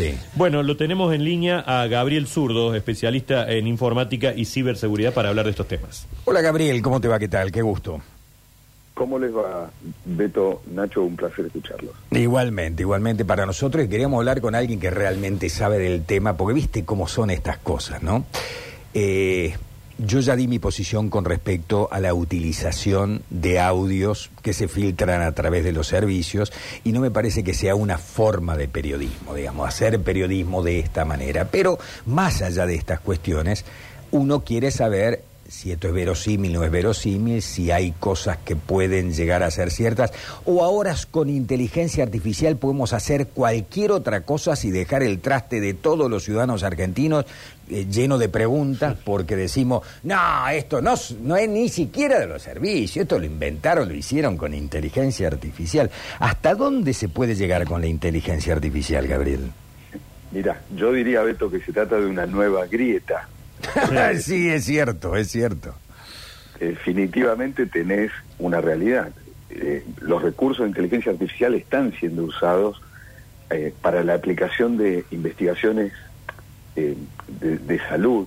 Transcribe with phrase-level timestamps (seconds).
[0.00, 0.16] Sí.
[0.36, 5.46] Bueno, lo tenemos en línea a Gabriel Zurdo, especialista en informática y ciberseguridad, para hablar
[5.46, 6.06] de estos temas.
[6.24, 7.18] Hola Gabriel, ¿cómo te va?
[7.18, 7.50] ¿Qué tal?
[7.50, 8.00] Qué gusto.
[8.94, 9.68] ¿Cómo les va,
[10.04, 11.02] Beto, Nacho?
[11.02, 11.96] Un placer escucharlos.
[12.12, 16.54] Igualmente, igualmente para nosotros y queríamos hablar con alguien que realmente sabe del tema, porque
[16.54, 18.24] viste cómo son estas cosas, ¿no?
[18.94, 19.56] Eh,
[19.98, 25.22] yo ya di mi posición con respecto a la utilización de audios que se filtran
[25.22, 26.52] a través de los servicios
[26.84, 31.04] y no me parece que sea una forma de periodismo, digamos, hacer periodismo de esta
[31.04, 31.46] manera.
[31.46, 33.64] Pero más allá de estas cuestiones,
[34.12, 39.14] uno quiere saber si esto es verosímil, no es verosímil, si hay cosas que pueden
[39.14, 40.12] llegar a ser ciertas,
[40.44, 45.72] o ahora con inteligencia artificial podemos hacer cualquier otra cosa si dejar el traste de
[45.72, 47.24] todos los ciudadanos argentinos
[47.70, 52.42] eh, lleno de preguntas, porque decimos, no, esto no, no es ni siquiera de los
[52.42, 55.90] servicios, esto lo inventaron, lo hicieron con inteligencia artificial.
[56.18, 59.50] ¿Hasta dónde se puede llegar con la inteligencia artificial, Gabriel?
[60.30, 63.28] Mira, yo diría, Beto, que se trata de una nueva grieta.
[64.20, 65.74] sí, es cierto, es cierto.
[66.58, 69.10] Definitivamente tenés una realidad.
[69.50, 72.80] Eh, los recursos de inteligencia artificial están siendo usados
[73.50, 75.92] eh, para la aplicación de investigaciones
[76.76, 76.96] eh,
[77.40, 78.26] de, de salud,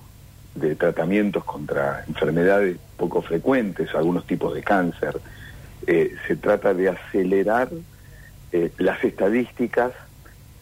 [0.54, 5.18] de tratamientos contra enfermedades poco frecuentes, algunos tipos de cáncer.
[5.86, 7.68] se trata de acelerar
[8.76, 9.92] las estadísticas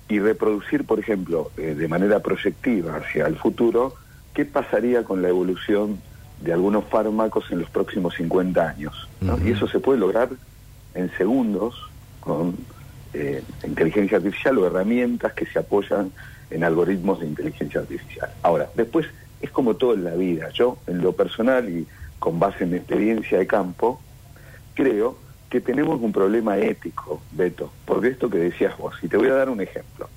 [0.08, 3.94] y reproducir, por ejemplo, de manera proyectiva hacia el futuro,
[4.34, 6.00] qué pasaría con la evolución
[6.40, 9.08] de algunos fármacos en los próximos 50 años.
[9.20, 9.38] ¿no?
[9.44, 10.30] Y eso se puede lograr
[10.94, 11.74] en segundos
[12.20, 12.56] con
[13.12, 16.12] eh, inteligencia artificial o herramientas que se apoyan
[16.50, 18.30] en algoritmos de inteligencia artificial.
[18.42, 19.06] Ahora, después
[19.40, 20.50] es como todo en la vida.
[20.50, 21.86] Yo, en lo personal y
[22.18, 24.00] con base en mi experiencia de campo,
[24.74, 25.16] creo
[25.48, 29.34] que tenemos un problema ético, Beto, porque esto que decías vos, y te voy a
[29.34, 30.08] dar un ejemplo.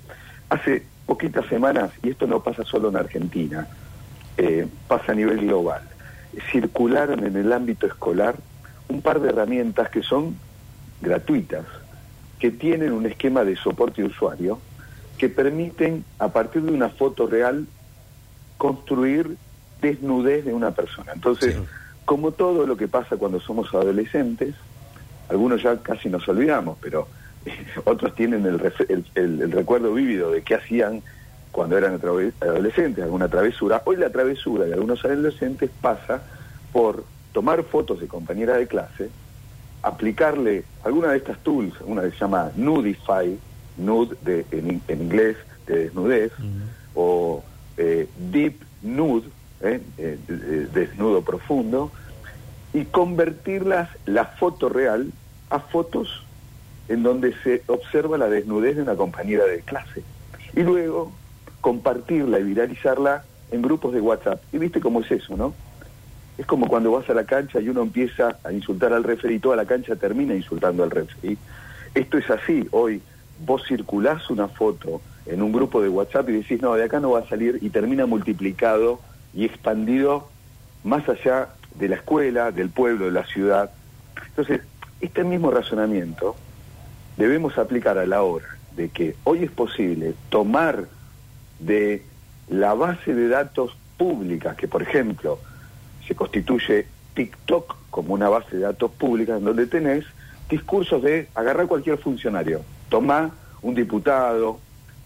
[0.48, 3.66] Hace poquitas semanas, y esto no pasa solo en Argentina,
[4.36, 5.82] eh, pasa a nivel global.
[6.50, 8.36] Circularon en el ámbito escolar
[8.88, 10.36] un par de herramientas que son
[11.00, 11.64] gratuitas,
[12.38, 14.58] que tienen un esquema de soporte de usuario,
[15.18, 17.66] que permiten, a partir de una foto real,
[18.58, 19.36] construir
[19.80, 21.12] desnudez de una persona.
[21.12, 21.56] Entonces,
[22.04, 24.54] como todo lo que pasa cuando somos adolescentes,
[25.28, 27.06] algunos ya casi nos olvidamos, pero
[27.84, 31.02] otros tienen el, el recuerdo vívido de qué hacían
[31.54, 32.00] cuando eran
[32.40, 33.80] adolescentes, alguna travesura.
[33.84, 36.20] Hoy la travesura de algunos adolescentes pasa
[36.72, 39.08] por tomar fotos de compañera de clase,
[39.80, 43.38] aplicarle alguna de estas tools, una que se llama Nudify,
[43.76, 45.36] nude de, en, inglés
[45.68, 46.32] de desnudez,
[46.96, 47.44] o
[47.76, 49.28] eh, Deep Nude,
[49.60, 50.18] eh, eh,
[50.74, 51.92] desnudo profundo,
[52.72, 55.12] y convertirlas, la foto real,
[55.50, 56.24] a fotos
[56.88, 60.02] en donde se observa la desnudez de una compañera de clase.
[60.56, 61.12] Y luego
[61.64, 64.38] compartirla y viralizarla en grupos de WhatsApp.
[64.52, 65.54] Y viste cómo es eso, ¿no?
[66.36, 69.38] Es como cuando vas a la cancha y uno empieza a insultar al referee y
[69.38, 71.38] toda la cancha termina insultando al referee.
[71.94, 73.00] Esto es así, hoy
[73.46, 77.12] vos circulás una foto en un grupo de WhatsApp y decís, no, de acá no
[77.12, 79.00] va a salir y termina multiplicado
[79.32, 80.28] y expandido
[80.82, 83.70] más allá de la escuela, del pueblo, de la ciudad.
[84.28, 84.60] Entonces,
[85.00, 86.36] este mismo razonamiento
[87.16, 90.88] debemos aplicar a la hora de que hoy es posible tomar
[91.64, 92.02] de
[92.48, 95.38] la base de datos pública, que por ejemplo
[96.06, 100.04] se constituye TikTok como una base de datos pública, en donde tenés
[100.48, 103.30] discursos de agarrar cualquier funcionario, tomá
[103.62, 104.58] un diputado,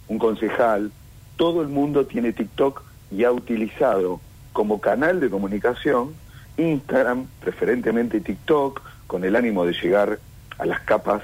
[0.09, 0.91] un concejal,
[1.37, 2.83] todo el mundo tiene TikTok
[3.13, 4.21] y ha utilizado
[4.53, 6.15] como canal de comunicación
[6.57, 10.19] Instagram, preferentemente TikTok, con el ánimo de llegar
[10.59, 11.23] a las capas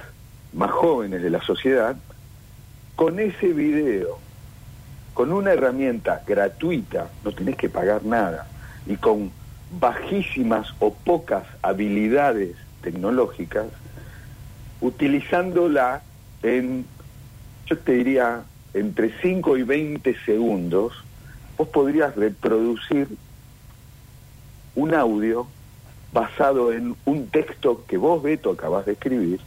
[0.53, 1.97] más jóvenes de la sociedad,
[2.95, 4.24] con ese video
[5.15, 8.49] con una herramienta gratuita, no tenés que pagar nada,
[8.87, 9.31] y con
[9.71, 13.67] bajísimas o pocas habilidades tecnológicas,
[14.81, 16.03] utilizándola
[16.43, 16.85] en,
[17.67, 18.43] yo te diría,
[18.75, 20.93] entre 5 y 20 segundos,
[21.57, 23.09] vos podrías reproducir
[24.75, 25.47] un audio
[26.13, 29.41] basado en un texto que vos, Beto, acabas de escribir,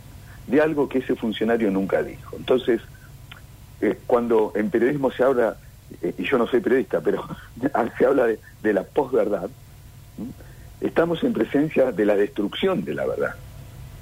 [0.48, 2.36] de algo que ese funcionario nunca dijo.
[2.38, 2.82] Entonces,
[3.82, 5.58] eh, cuando en periodismo se habla,
[6.02, 7.28] eh, y yo no soy periodista, pero
[7.98, 9.50] se habla de, la posverdad,
[10.82, 13.36] estamos en presencia de la destrucción de la verdad.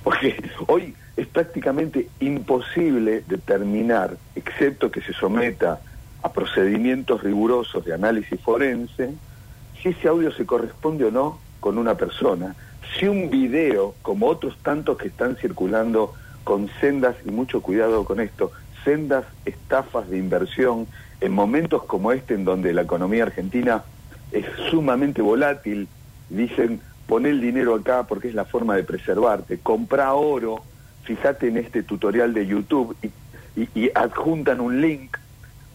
[0.03, 0.37] Porque
[0.67, 5.79] hoy es prácticamente imposible determinar, excepto que se someta
[6.21, 9.13] a procedimientos rigurosos de análisis forense,
[9.81, 12.55] si ese audio se corresponde o no con una persona,
[12.97, 16.13] si un video, como otros tantos que están circulando
[16.43, 18.51] con sendas, y mucho cuidado con esto,
[18.85, 20.87] sendas estafas de inversión
[21.19, 23.83] en momentos como este, en donde la economía argentina
[24.31, 25.87] es sumamente volátil,
[26.29, 30.63] dicen, pon el dinero acá porque es la forma de preservarte, compra oro,
[31.03, 33.07] fíjate en este tutorial de YouTube y,
[33.61, 35.17] y- y adjuntan un link,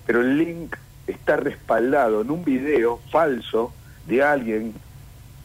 [0.07, 3.73] pero el link está respaldado en un video falso
[4.07, 4.73] de alguien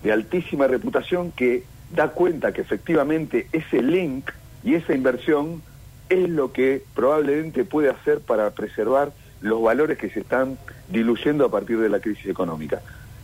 [0.03, 1.63] de altísima reputación que
[1.95, 4.29] da cuenta que efectivamente ese link
[4.63, 5.61] y esa inversión
[6.09, 9.11] es lo que probablemente puede hacer para preservar
[9.41, 10.57] los valores que se están
[10.89, 12.81] diluyendo a partir de la crisis económica.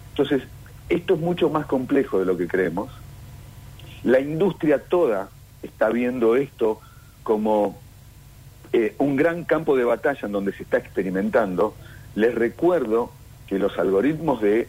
[0.10, 0.44] Entonces,
[0.89, 2.92] esto es mucho más complejo de lo que creemos.
[4.04, 5.30] La industria toda
[5.63, 6.80] está viendo esto
[7.24, 7.80] como
[8.74, 11.75] eh, un gran campo de batalla en donde se está experimentando.
[12.16, 13.12] Les recuerdo
[13.48, 14.68] que los algoritmos de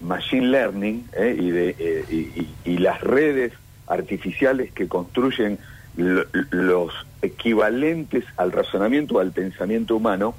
[0.00, 3.52] machine learning eh, y, de, eh, y, las redes
[3.86, 5.58] artificiales que construyen
[5.96, 10.34] los equivalentes al razonamiento o al pensamiento humano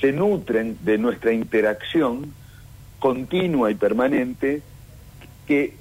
[0.00, 2.32] se nutren de nuestra interacción
[2.98, 4.62] continua y permanente
[5.46, 5.74] que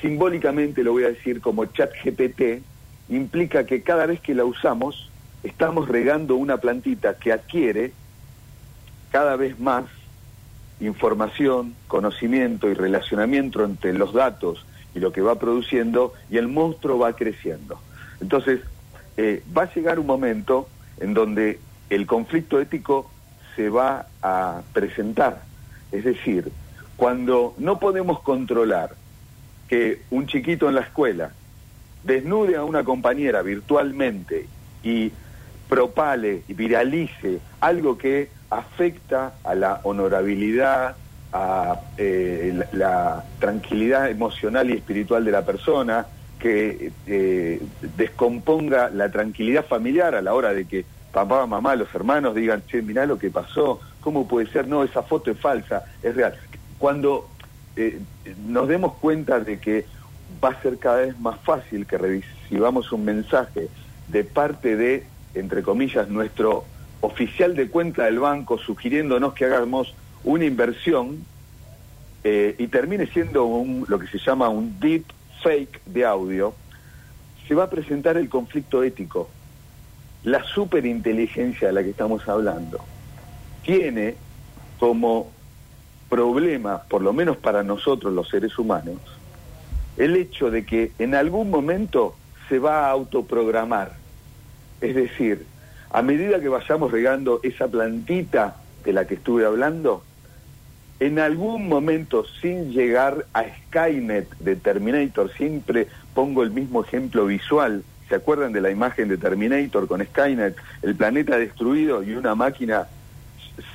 [0.00, 2.62] simbólicamente lo voy a decir como chat GPT,
[3.08, 5.10] implica que cada vez que la usamos
[5.42, 7.92] estamos regando una plantita que adquiere
[9.10, 9.84] cada vez más
[10.80, 16.98] información, conocimiento y relacionamiento entre los datos y lo que va produciendo y el monstruo
[16.98, 17.80] va creciendo.
[18.20, 18.60] Entonces,
[19.16, 20.68] eh, va a llegar un momento
[21.00, 21.58] en donde
[21.90, 23.10] el conflicto ético
[23.54, 25.42] se va a presentar.
[25.92, 26.50] Es decir,
[26.96, 28.94] cuando no podemos controlar
[29.68, 31.32] que un chiquito en la escuela
[32.04, 34.46] desnude a una compañera virtualmente
[34.82, 35.12] y
[35.68, 40.96] propale y viralice algo que afecta a la honorabilidad,
[41.32, 46.06] a eh, la, la tranquilidad emocional y espiritual de la persona,
[46.38, 47.62] que eh,
[47.96, 52.82] descomponga la tranquilidad familiar a la hora de que papá, mamá, los hermanos digan, che,
[52.82, 54.68] mirá lo que pasó, ¿cómo puede ser?
[54.68, 56.34] No, esa foto es falsa, es real.
[56.78, 57.28] Cuando
[57.74, 58.00] eh,
[58.46, 59.86] nos demos cuenta de que
[60.44, 63.68] va a ser cada vez más fácil que recibamos un mensaje
[64.08, 66.64] de parte de, entre comillas, nuestro
[67.00, 69.94] oficial de cuenta del banco sugiriéndonos que hagamos
[70.24, 71.24] una inversión
[72.24, 75.04] eh, y termine siendo un, lo que se llama un deep
[75.42, 76.54] fake de audio,
[77.46, 79.28] se va a presentar el conflicto ético.
[80.24, 82.80] La superinteligencia de la que estamos hablando
[83.62, 84.16] tiene
[84.78, 85.30] como
[86.08, 88.98] problema, por lo menos para nosotros los seres humanos,
[89.96, 92.14] el hecho de que en algún momento
[92.48, 93.92] se va a autoprogramar.
[94.80, 95.46] Es decir,
[95.90, 100.04] a medida que vayamos regando esa plantita de la que estuve hablando,
[101.00, 107.82] en algún momento sin llegar a Skynet de Terminator, siempre pongo el mismo ejemplo visual,
[108.08, 110.56] ¿se acuerdan de la imagen de Terminator con Skynet?
[110.82, 112.86] El planeta destruido y una máquina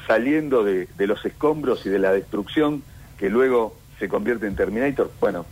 [0.07, 2.81] saliendo de, de los escombros y de la destrucción
[3.17, 5.11] que luego se convierte en Terminator.
[5.19, 5.45] Bueno,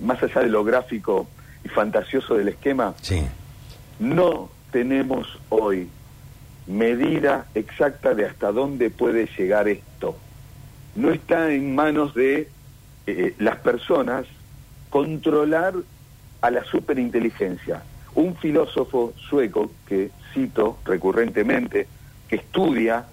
[0.00, 1.26] más allá de lo gráfico
[1.64, 3.22] y fantasioso del esquema, Sí.
[3.98, 5.88] no tenemos hoy
[6.66, 10.16] medida exacta de hasta dónde puede llegar esto.
[10.96, 12.48] No está en manos de
[13.06, 14.26] eh, las personas
[14.90, 15.74] controlar
[16.40, 17.82] a la superinteligencia.
[18.14, 21.86] Un filósofo sueco que cito recurrentemente,
[22.28, 23.04] que estudia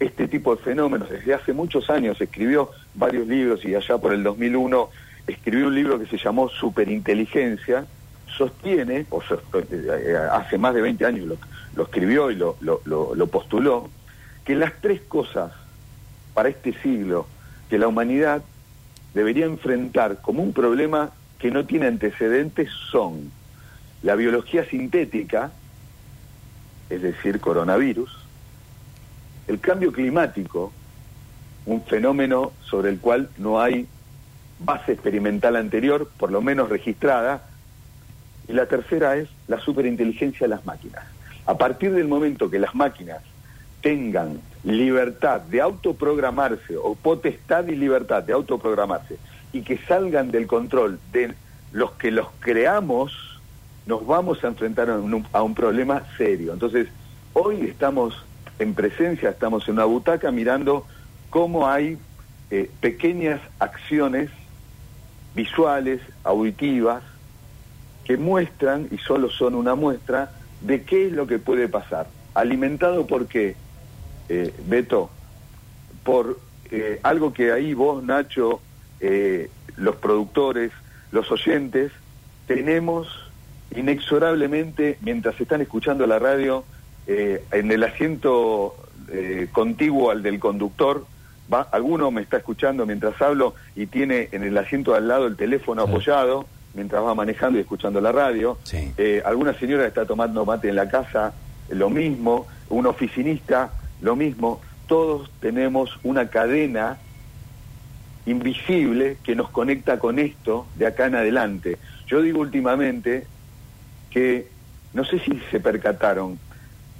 [0.00, 4.22] este tipo de fenómenos desde hace muchos años, escribió varios libros y allá por el
[4.22, 4.90] 2001
[5.26, 7.86] escribió un libro que se llamó Superinteligencia,
[8.26, 11.38] sostiene, o eh, hace más de 20 años
[11.74, 13.88] lo, escribió y lo- lo postuló,
[14.44, 15.52] que las tres cosas
[16.38, 17.26] para este siglo
[17.68, 18.44] que la humanidad
[19.12, 23.32] debería enfrentar como un problema que no tiene antecedentes son
[24.04, 25.50] la biología sintética,
[26.90, 28.16] es decir, coronavirus,
[29.48, 30.72] el cambio climático,
[31.66, 33.88] un fenómeno sobre el cual no hay
[34.60, 37.48] base experimental anterior, por lo menos registrada,
[38.46, 41.02] y la tercera es la superinteligencia de las máquinas.
[41.46, 43.24] A partir del momento que las máquinas
[43.80, 49.18] tengan libertad de autoprogramarse o potestad y libertad de autoprogramarse
[49.52, 51.34] y que salgan del control de
[51.72, 53.12] los que los creamos,
[53.86, 56.52] nos vamos a enfrentar a un, a un problema serio.
[56.52, 56.88] Entonces,
[57.32, 58.24] hoy estamos
[58.58, 60.86] en presencia, estamos en una butaca mirando
[61.30, 61.98] cómo hay
[62.50, 64.30] eh, pequeñas acciones
[65.34, 67.02] visuales, auditivas,
[68.04, 70.32] que muestran, y solo son una muestra,
[70.62, 72.08] de qué es lo que puede pasar.
[72.34, 73.54] Alimentado por qué,
[74.28, 75.10] eh, Beto,
[76.04, 76.38] por
[76.70, 78.60] eh, algo que ahí vos, Nacho,
[79.00, 80.72] eh, los productores,
[81.12, 81.92] los oyentes,
[82.46, 83.08] tenemos
[83.74, 86.64] inexorablemente, mientras están escuchando la radio,
[87.06, 88.76] eh, en el asiento
[89.10, 91.06] eh, contiguo al del conductor.
[91.52, 95.26] Va, alguno me está escuchando mientras hablo y tiene en el asiento de al lado
[95.26, 95.90] el teléfono Sí.
[95.90, 98.58] apoyado mientras va manejando y escuchando la radio.
[98.64, 98.92] Sí.
[99.24, 101.32] Alguna señora está tomando mate en la casa,
[101.70, 102.46] lo mismo.
[102.68, 103.70] Un oficinista,
[104.00, 104.60] lo mismo.
[104.86, 106.98] Todos tenemos una cadena
[108.26, 111.78] invisible que nos conecta con esto de acá en adelante.
[112.06, 113.26] Yo digo últimamente
[114.10, 114.48] que
[114.92, 116.38] no sé si se percataron,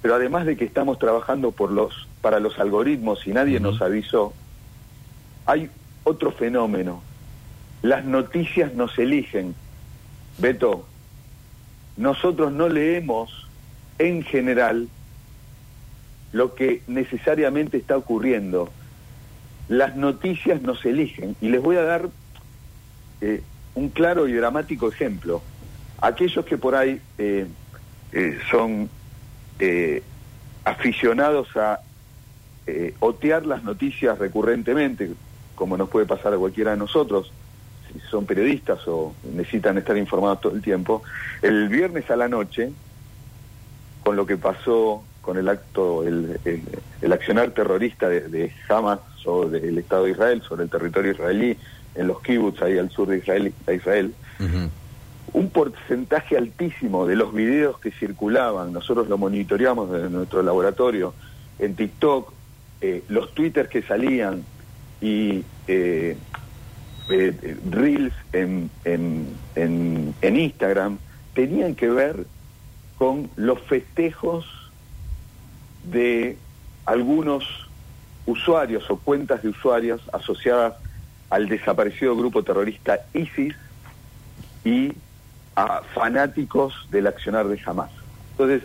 [0.01, 4.33] pero además de que estamos trabajando por los para los algoritmos y nadie nos avisó,
[5.45, 5.69] hay
[6.03, 7.01] otro fenómeno.
[7.81, 9.55] Las noticias nos eligen.
[10.37, 10.85] Beto,
[11.95, 13.47] nosotros no leemos
[13.99, 14.89] en general
[16.31, 18.69] lo que necesariamente está ocurriendo.
[19.67, 22.09] Las noticias nos eligen y les voy a dar
[23.21, 23.43] eh,
[23.75, 25.41] un claro y dramático ejemplo.
[26.01, 27.47] Aquellos que por ahí eh,
[28.11, 28.89] eh, son
[29.59, 30.01] eh,
[30.63, 31.81] aficionados a
[32.67, 35.11] eh, otear las noticias recurrentemente,
[35.55, 37.31] como nos puede pasar a cualquiera de nosotros,
[37.91, 41.03] si son periodistas o necesitan estar informados todo el tiempo,
[41.41, 42.71] el viernes a la noche,
[44.03, 46.63] con lo que pasó con el acto, el, el-
[47.01, 51.55] el accionar terrorista de, de Hamas sobre el Estado de Israel, sobre el territorio israelí,
[51.93, 54.13] en los kibbutz ahí al sur de Israel, de Israel
[55.33, 61.13] un porcentaje altísimo de los videos que circulaban, nosotros lo monitoreamos en nuestro laboratorio,
[61.59, 62.33] en TikTok,
[62.81, 64.43] eh, los twitters que salían
[65.01, 66.17] y eh,
[67.11, 70.97] eh, reels en, en, en, en Instagram,
[71.35, 72.25] tenían que ver
[72.97, 74.45] con los festejos
[75.83, 76.37] de
[76.85, 77.43] algunos
[78.25, 80.75] usuarios o cuentas de usuarios asociadas
[81.29, 83.55] al desaparecido grupo terrorista ISIS
[84.63, 84.93] y
[85.55, 87.91] a fanáticos del accionar de Hamas.
[88.31, 88.63] Entonces,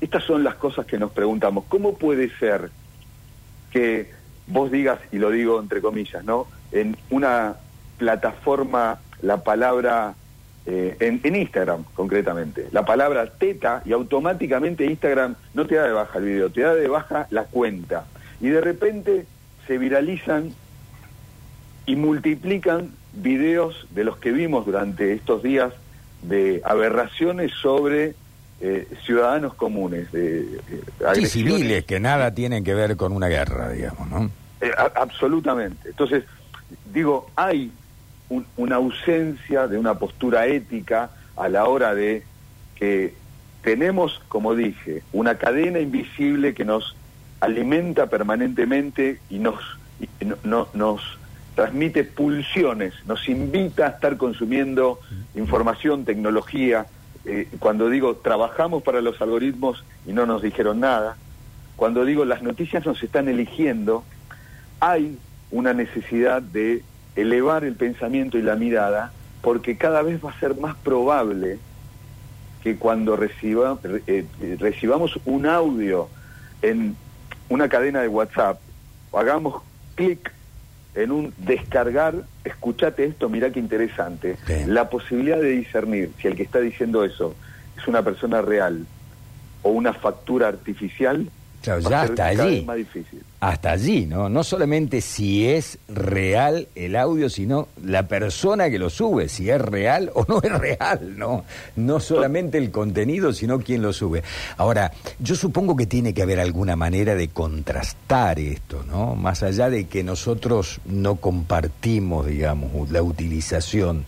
[0.00, 1.64] estas son las cosas que nos preguntamos.
[1.68, 2.70] ¿Cómo puede ser
[3.70, 4.12] que
[4.46, 6.46] vos digas, y lo digo entre comillas, ¿no?
[6.72, 7.56] En una
[7.98, 10.14] plataforma, la palabra,
[10.66, 15.92] eh, en, en Instagram concretamente, la palabra teta y automáticamente Instagram no te da de
[15.92, 18.06] baja el video, te da de baja la cuenta.
[18.40, 19.26] Y de repente
[19.66, 20.52] se viralizan
[21.86, 25.72] y multiplican videos de los que vimos durante estos días
[26.22, 28.14] de aberraciones sobre
[28.60, 31.32] eh, ciudadanos comunes, de, Sí, agresiones.
[31.32, 34.30] civiles que nada tienen que ver con una guerra, digamos, ¿no?
[34.60, 35.90] Eh, a- absolutamente.
[35.90, 36.24] Entonces,
[36.92, 37.70] digo, hay
[38.28, 42.22] un- una ausencia de una postura ética a la hora de
[42.76, 43.14] que
[43.62, 46.96] tenemos, como dije, una cadena invisible que nos
[47.40, 49.56] alimenta permanentemente y nos,
[50.74, 51.00] nos
[51.54, 55.00] transmite pulsiones, nos invita a estar consumiendo
[55.34, 56.86] información, tecnología.
[57.26, 61.16] Eh, cuando digo trabajamos para los algoritmos y no nos dijeron nada,
[61.76, 64.04] cuando digo las noticias nos están eligiendo,
[64.80, 65.16] hay
[65.50, 66.82] una necesidad de
[67.16, 71.58] elevar el pensamiento y la mirada porque cada vez va a ser más probable
[72.62, 74.26] que cuando reciba, re- eh,
[74.58, 76.08] recibamos un audio
[76.62, 76.96] en
[77.50, 78.58] una cadena de WhatsApp
[79.10, 79.62] o hagamos
[79.94, 80.32] clic
[80.94, 86.44] en un descargar, escuchate esto, mirá qué interesante, la posibilidad de discernir si el que
[86.44, 87.34] está diciendo eso
[87.76, 88.86] es una persona real
[89.62, 91.28] o una factura artificial,
[91.62, 92.56] Claro, va ya a ser hasta cada allí.
[92.56, 93.22] vez más difícil.
[93.44, 94.30] Hasta allí, ¿no?
[94.30, 99.60] No solamente si es real el audio, sino la persona que lo sube, si es
[99.60, 101.44] real o no es real, ¿no?
[101.76, 104.22] No solamente el contenido, sino quien lo sube.
[104.56, 109.14] Ahora, yo supongo que tiene que haber alguna manera de contrastar esto, ¿no?
[109.14, 114.06] Más allá de que nosotros no compartimos, digamos, la utilización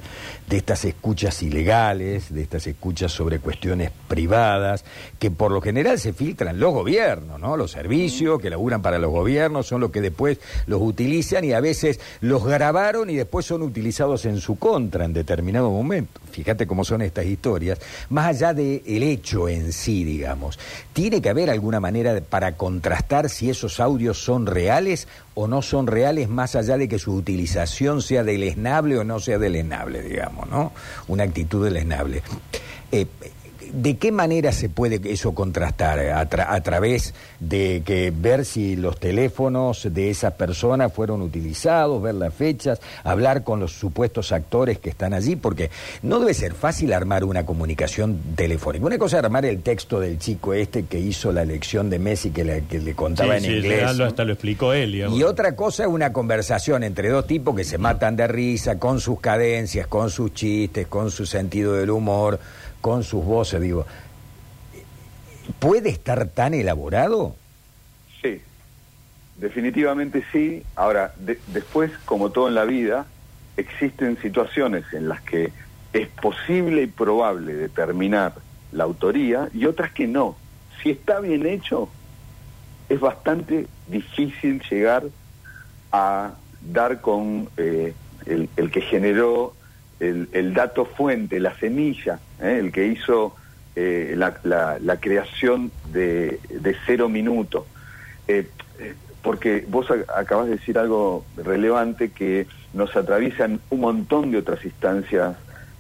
[0.49, 4.87] de estas escuchas ilegales, de estas escuchas sobre cuestiones privadas,
[5.19, 7.59] que por lo general se filtran los gobiernos, ¿no?
[7.59, 9.26] Los servicios que laburan para los gobiernos
[9.63, 14.25] son los que después los utilizan y a veces los grabaron y después son utilizados
[14.25, 16.21] en su contra en determinado momento.
[16.31, 17.79] Fíjate cómo son estas historias,
[18.11, 20.59] más allá del hecho en sí, digamos.
[20.93, 25.63] ¿Tiene que haber alguna manera de- para contrastar si esos audios son reales o no
[25.63, 30.49] son reales, más allá de que su utilización sea deleznable o no sea deleznable, digamos,
[30.49, 30.73] ¿no?
[31.09, 32.23] Una actitud deleznable.
[32.93, 33.07] Eh,
[33.73, 35.99] ¿De qué manera se puede eso contrastar?
[35.99, 42.03] ¿A, tra- a través de que ver si los teléfonos de esas personas fueron utilizados,
[42.03, 45.37] ver las fechas, hablar con los supuestos actores que están allí?
[45.37, 45.71] Porque
[46.03, 48.87] no debe ser fácil armar una comunicación telefónica.
[48.87, 52.31] Una cosa es armar el texto del chico este que hizo la elección de Messi
[52.31, 54.01] que, le- que le contaba Sí, en sí, inglés.
[54.01, 55.19] Hasta lo explicó él, digamos.
[55.19, 59.01] Y otra cosa es una conversación entre dos tipos que se matan de risa, con
[59.01, 62.39] sus cadencias, con sus chistes, con su sentido del humor,
[62.87, 63.61] con sus voces.
[63.61, 63.85] Digo,
[65.59, 67.35] ¿puede estar tan elaborado?
[68.23, 68.41] Sí,
[69.35, 70.63] definitivamente sí.
[70.77, 73.07] Ahora, de- después, como todo en la vida,
[73.57, 75.51] existen situaciones en las que
[75.93, 78.35] es posible y probable determinar
[78.71, 80.37] la autoría y otras que no.
[80.81, 81.89] Si está bien hecho,
[82.89, 85.03] es bastante difícil llegar
[85.91, 87.95] a dar con eh,
[88.27, 89.56] el, el que generó
[90.01, 92.59] el, el dato fuente, la semilla, ¿eh?
[92.61, 93.35] el que hizo
[93.75, 97.67] eh, la, la- la creación de, de cero minuto.
[98.29, 104.31] Eh, eh, porque vos ac- acabas de decir algo relevante que nos atraviesan un montón
[104.31, 105.37] de otras instancias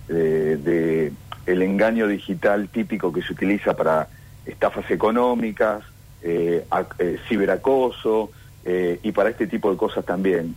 [0.08, 1.12] eh, de
[1.46, 4.08] el engaño digital típico que se utiliza para
[4.44, 5.84] estafas económicas,
[6.22, 8.30] eh, ac- eh, ciberacoso
[9.02, 10.56] y para este tipo de cosas también.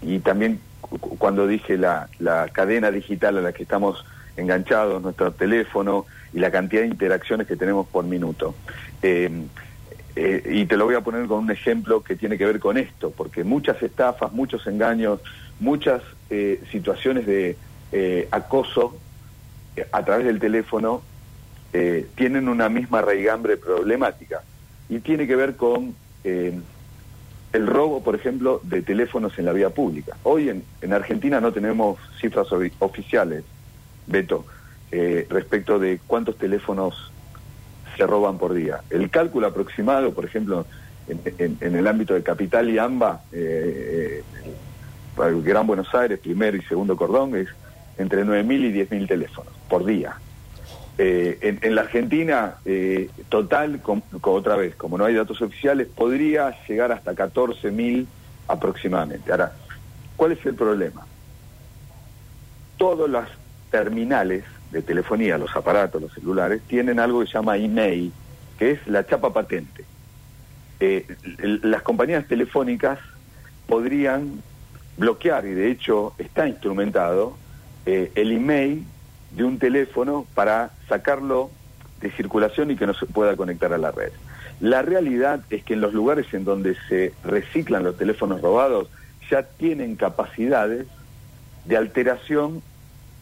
[0.00, 4.04] Y también cuando dije la, la cadena digital a la que estamos
[4.36, 8.54] enganchados, nuestro teléfono y la cantidad de interacciones que tenemos por minuto.
[9.02, 9.30] Eh,
[10.20, 12.76] eh, y te lo voy a poner con un ejemplo que tiene que ver con
[12.76, 15.20] esto, porque muchas estafas, muchos engaños,
[15.60, 17.56] muchas eh, situaciones de
[17.92, 18.96] eh, acoso
[19.92, 21.02] a través del teléfono
[22.16, 24.42] tienen una misma raigambre problemática
[24.88, 25.94] y tiene que ver con
[27.52, 30.16] el robo, por ejemplo, de teléfonos en la vía pública.
[30.22, 33.44] Hoy en, en Argentina no tenemos cifras ofi- oficiales,
[34.06, 34.46] Beto,
[34.90, 37.12] eh, respecto de cuántos teléfonos
[37.96, 38.80] se roban por día.
[38.90, 40.66] El cálculo aproximado, por ejemplo,
[41.08, 46.96] en, el ámbito de Capital y AMBA, eh, eh, Gran Buenos Aires, primero y segundo
[46.96, 47.48] cordón, es
[47.96, 50.14] entre 9.000 y 10.000 teléfonos por día.
[51.00, 53.80] Eh, en, la Argentina, eh, total,
[54.20, 58.04] otra vez, como no hay datos oficiales, podría llegar hasta 14.000
[58.48, 59.30] aproximadamente.
[59.30, 59.52] Ahora,
[60.16, 61.06] ¿cuál es el problema?
[62.76, 63.28] Todas las
[63.70, 68.12] terminales de telefonía, los aparatos, los celulares, tienen algo que se llama email,
[68.58, 69.84] que es la chapa patente.
[70.80, 71.06] Eh,
[71.62, 72.98] las compañías telefónicas
[73.68, 74.42] podrían
[74.96, 77.36] bloquear, y de hecho está instrumentado,
[77.86, 78.84] eh, el email
[79.32, 81.50] de un teléfono para sacarlo
[82.00, 84.12] de circulación y que no se pueda conectar a la red.
[84.60, 88.88] La realidad es que en los lugares en donde se reciclan los teléfonos robados
[89.30, 90.86] ya tienen capacidades
[91.64, 92.62] de alteración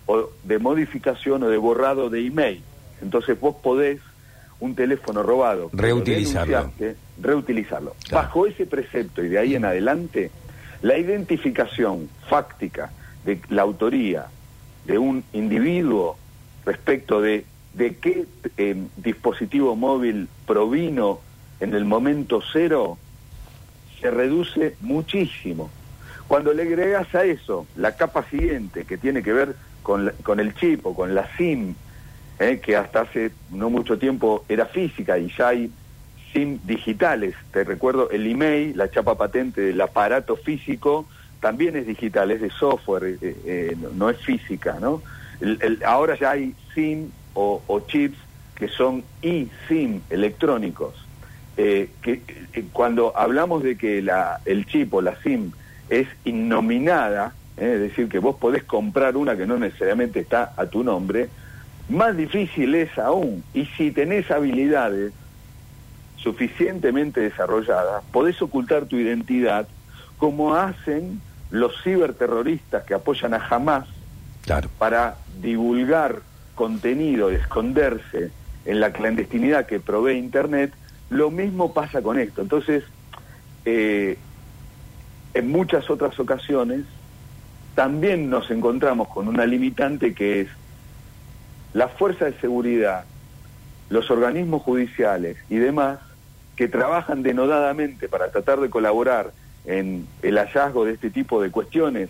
[0.06, 2.62] o de modificación o de borrado de email.
[3.02, 4.00] Entonces vos podés
[4.60, 6.70] un teléfono robado, Reutilizarlo.
[7.20, 7.94] reutilizarlo.
[8.08, 8.24] Claro.
[8.26, 10.30] Bajo ese precepto y de ahí en adelante,
[10.80, 12.90] la identificación fáctica
[13.24, 14.26] de la autoría
[14.86, 16.16] de un individuo
[16.64, 17.44] respecto de,
[17.74, 21.20] de qué eh, dispositivo móvil provino
[21.60, 22.98] en el momento cero
[24.00, 25.70] se reduce muchísimo.
[26.28, 30.38] Cuando le agregas a eso la capa siguiente que tiene que ver con, la- con
[30.40, 31.74] el chip o con la SIM,
[32.38, 35.70] eh, que hasta hace no mucho tiempo era física y ya hay
[36.32, 37.34] SIM digitales.
[37.52, 41.08] Te recuerdo, el email, la chapa patente del aparato físico,
[41.40, 45.02] también es digital, es de software, eh, eh, no, es física, ¿no?
[45.40, 48.18] El- ahora ya hay SIM o, o chips
[48.54, 50.94] que son eSIM electrónicos.
[51.58, 52.22] Eh, que
[52.54, 55.52] eh, cuando hablamos de que la, el chip o la SIM
[55.88, 60.66] es innominada, eh, es decir, que vos podés comprar una que no necesariamente está a
[60.66, 61.28] tu nombre,
[61.88, 63.44] más difícil es aún.
[63.54, 65.12] Y si tenés habilidades
[66.16, 69.68] suficientemente desarrolladas, podés ocultar tu identidad
[70.18, 73.86] como hacen los ciberterroristas que apoyan a Hamas
[74.44, 74.68] Claro.
[74.78, 76.20] para divulgar
[76.54, 78.30] contenido, esconderse
[78.64, 80.72] en la clandestinidad que provee Internet,
[81.10, 82.42] lo mismo pasa con esto.
[82.42, 82.84] Entonces,
[83.64, 84.18] eh,
[85.34, 86.84] en muchas otras ocasiones,
[87.74, 90.48] también nos encontramos con una limitante que es
[91.74, 93.04] la fuerza de seguridad,
[93.90, 95.98] los organismos judiciales y demás
[96.56, 99.32] que trabajan denodadamente para tratar de colaborar
[99.66, 102.08] en el hallazgo de este tipo de cuestiones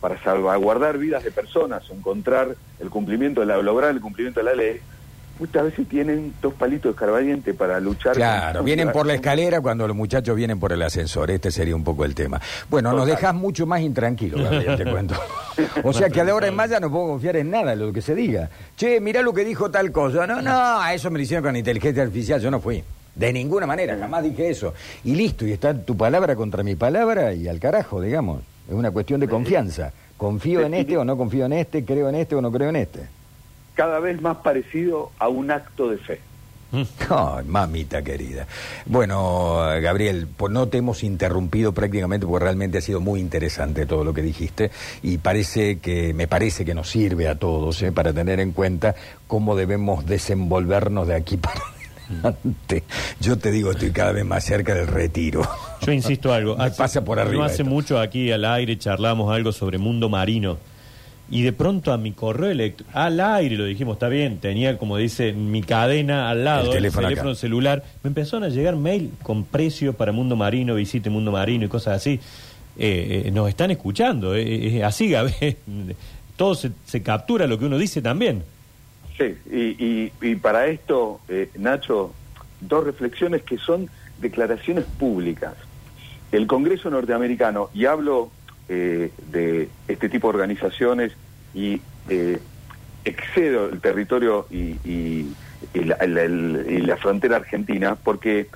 [0.00, 4.54] para salvaguardar vidas de personas, encontrar el cumplimiento de la, lograr el cumplimiento de la
[4.54, 4.80] ley,
[5.38, 8.14] muchas veces tienen dos palitos de escarbadiente para luchar.
[8.14, 11.30] Claro, con- vienen por la escalera cuando los muchachos vienen por el ascensor.
[11.30, 12.40] Este sería un poco el tema.
[12.68, 15.14] Bueno, nos dejas mucho más intranquilo, Gabriel, te cuento.
[15.84, 17.76] O sea que a la hora en más ya no puedo confiar en nada de
[17.76, 18.50] lo que se diga.
[18.76, 20.26] Che, mirá lo que dijo tal cosa.
[20.26, 22.40] No, no, a eso me lo hicieron con inteligencia artificial.
[22.40, 22.82] Yo no fui.
[23.14, 24.74] De ninguna manera, jamás dije eso.
[25.04, 28.42] Y listo, y está tu palabra contra mi palabra y al carajo, digamos.
[28.68, 29.92] Es una cuestión de confianza.
[30.16, 32.76] Confío en este o no confío en este, creo en este o no creo en
[32.76, 33.00] este.
[33.74, 36.20] Cada vez más parecido a un acto de fe.
[37.08, 38.46] Ay, mamita querida.
[38.86, 44.02] Bueno, Gabriel, pues no te hemos interrumpido prácticamente porque realmente ha sido muy interesante todo
[44.02, 44.70] lo que dijiste
[45.02, 47.92] y parece que me parece que nos sirve a todos ¿eh?
[47.92, 48.94] para tener en cuenta
[49.28, 51.60] cómo debemos desenvolvernos de aquí para
[53.20, 55.42] Yo te digo, estoy cada vez más cerca del retiro.
[55.80, 56.56] Yo insisto algo.
[56.56, 57.64] Me pasa por arriba No hace esto.
[57.66, 60.58] mucho aquí al aire charlamos algo sobre mundo marino.
[61.30, 64.98] Y de pronto a mi correo electrónico, al aire lo dijimos, está bien, tenía como
[64.98, 69.94] dice mi cadena al lado, El teléfono celular, me empezaron a llegar mail con precio
[69.94, 72.20] para Mundo Marino, visite Mundo Marino y cosas así.
[72.76, 75.56] Eh, eh, nos están escuchando, eh, eh, así, Gabe.
[76.36, 78.42] Todo se, se captura lo que uno dice también.
[79.16, 82.12] Sí, y, para esto, eh, Nacho,
[82.60, 85.54] dos reflexiones que son declaraciones públicas.
[86.32, 88.30] El Congreso norteamericano, y hablo
[88.68, 91.12] eh, de este tipo de organizaciones
[91.54, 92.40] y eh,
[93.04, 95.28] excedo el territorio y,
[95.74, 98.48] la, frontera argentina, porque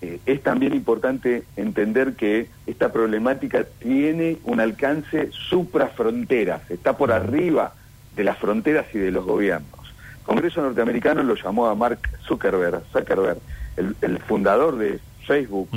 [0.00, 7.74] es también importante entender que esta problemática tiene un alcance suprafronteras, está por arriba
[8.16, 9.81] de las fronteras y de los gobiernos.
[10.24, 13.38] Congreso norteamericano lo llamó a Mark Zuckerberg, Zuckerberg
[13.76, 15.68] el, el fundador de Facebook,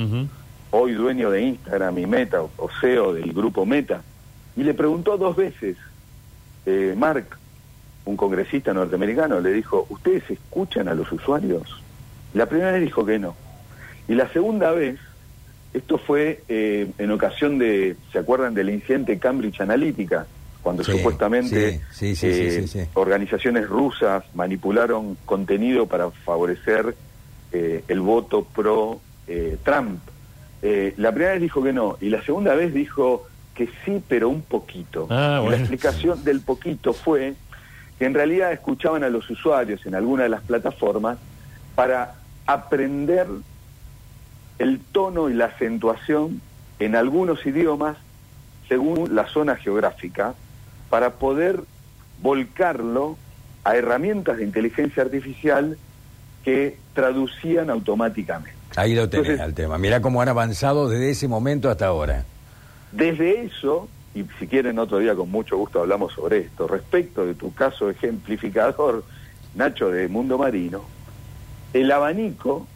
[0.70, 4.02] hoy dueño de Instagram y Meta, o- o CEO del grupo Meta,
[4.56, 5.76] y le preguntó dos veces,
[6.66, 7.38] eh, Mark,
[8.04, 11.82] un congresista norteamericano, le dijo, ¿ustedes escuchan a los usuarios?
[12.34, 13.34] La primera vez dijo que no.
[14.08, 14.98] Y la segunda vez,
[15.72, 20.26] esto fue eh, en ocasión de, ¿se acuerdan del incidente Cambridge Analytica?
[20.66, 22.88] Cuando Sí, supuestamente sí, sí, sí, sí, eh, sí, sí.
[22.94, 26.96] organizaciones rusas manipularon contenido para favorecer
[27.52, 30.00] eh, el voto pro eh, Trump.
[30.62, 34.28] Eh, la primera vez dijo que no y la segunda vez dijo que sí, pero
[34.28, 35.06] un poquito.
[35.08, 35.52] Ah, bueno.
[35.52, 37.34] La explicación del poquito fue
[38.00, 41.16] que en realidad escuchaban a los usuarios en alguna de las plataformas
[41.76, 43.28] para aprender
[44.58, 46.40] el tono y la acentuación
[46.80, 47.98] en algunos idiomas
[48.68, 50.34] según la zona geográfica
[50.90, 51.60] para poder
[52.22, 53.16] volcarlo
[53.64, 55.76] a herramientas de inteligencia artificial
[56.44, 58.52] que traducían automáticamente.
[58.76, 59.78] Ahí lo tenés Entonces- al tema.
[59.78, 62.24] Mira cómo han avanzado desde ese momento hasta ahora.
[62.92, 67.34] Desde eso, y si quieren otro día con mucho gusto hablamos sobre esto, respecto de
[67.34, 69.04] tu caso ejemplificador,
[69.54, 70.84] Nacho, de Mundo Marino,
[71.72, 72.66] el abanico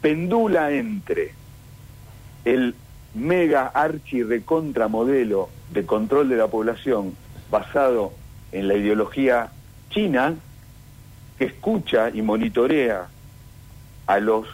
[0.00, 1.32] pendula entre
[2.44, 2.74] el
[3.14, 7.16] mega archi recontra modelo de control de la población
[7.50, 8.12] basado
[8.52, 9.50] en la ideología
[9.90, 10.34] china,
[11.38, 13.08] que escucha y monitorea
[14.06, 14.46] a los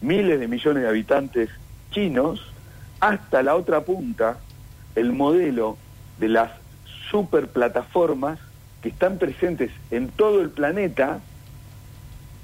[0.00, 1.50] miles de millones de habitantes
[1.90, 2.40] chinos,
[3.00, 4.38] hasta la otra punta,
[4.94, 5.76] el modelo
[6.18, 6.50] de las
[7.10, 8.38] superplataformas
[8.82, 11.20] que están presentes en todo el planeta,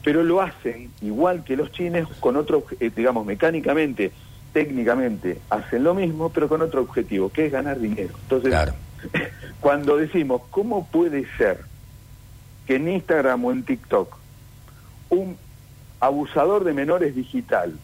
[0.03, 4.13] pero lo hacen igual que los chinos con otro, eh, digamos, mecánicamente,
[4.53, 8.15] técnicamente, hacen lo mismo, pero con otro objetivo, que es ganar dinero.
[8.23, 8.75] Entonces, Claro.
[9.61, 11.61] cuando decimos, ¿cómo puede ser
[12.67, 14.17] que en Instagram o en TikTok
[15.11, 15.37] un
[16.01, 17.75] abusador de menores digital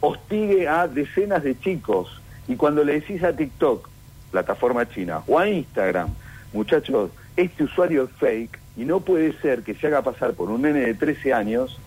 [0.00, 3.88] hostigue a decenas de chicos y cuando le decís a TikTok,
[4.30, 6.10] plataforma china, o a Instagram,
[6.52, 10.62] muchachos, este usuario es fake y no puede ser que se haga pasar por un
[10.62, 11.78] nene de 13 años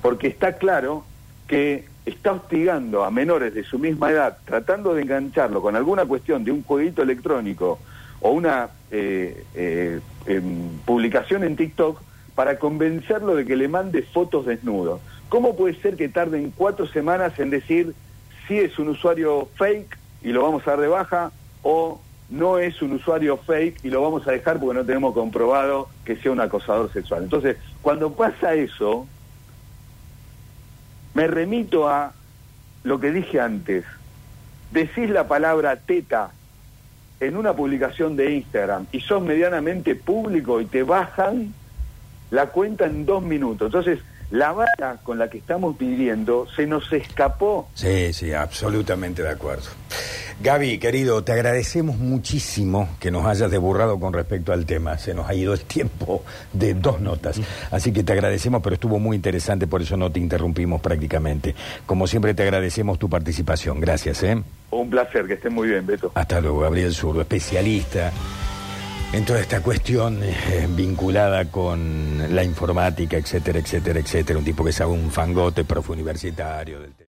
[0.00, 1.04] porque está claro
[1.48, 6.44] que está hostigando a menores de su misma edad, tratando de engancharlo con alguna cuestión
[6.44, 7.80] de un jueguito electrónico
[8.20, 12.00] o una eh, eh, em, publicación en TikTok
[12.36, 15.00] para convencerlo de que le mande fotos desnudos.
[15.28, 17.94] ¿Cómo puede ser que tarden cuatro semanas en decir
[18.46, 22.80] si es un usuario fake y lo vamos a dar de baja o no es
[22.82, 26.40] un usuario fake y lo vamos a dejar porque no tenemos comprobado que sea un
[26.40, 27.24] acosador sexual?
[27.24, 29.08] Entonces, cuando pasa eso,
[31.16, 32.12] me remito a
[32.84, 33.86] lo que dije antes.
[34.70, 36.30] Decís la palabra teta
[37.20, 41.54] en una publicación de Instagram y sos medianamente público y te bajan
[42.30, 43.68] la cuenta en dos minutos.
[43.68, 44.00] Entonces,
[44.30, 47.70] la vara con la que estamos pidiendo se nos escapó.
[47.72, 49.70] Sí, sí, absolutamente de acuerdo.
[50.38, 54.98] Gaby, querido, te agradecemos muchísimo que nos hayas deburrado con respecto al tema.
[54.98, 56.22] Se nos ha ido el tiempo
[56.52, 57.40] de dos notas.
[57.70, 61.54] Así que te agradecemos, pero estuvo muy interesante, por eso no te interrumpimos prácticamente.
[61.86, 63.80] Como siempre, te agradecemos tu participación.
[63.80, 64.42] Gracias, ¿eh?
[64.70, 66.12] Un placer, que estén muy bien, Beto.
[66.14, 68.12] Hasta luego, Gabriel Zurdo, especialista
[69.12, 74.38] en toda esta cuestión eh, vinculada con la informática, etcétera, etcétera, etcétera.
[74.38, 77.04] Un tipo que sabe un fangote, profe universitario del tema.